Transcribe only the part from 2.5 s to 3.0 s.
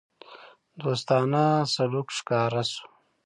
شو.